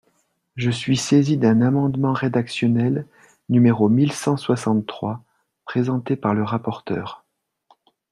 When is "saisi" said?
0.97-1.37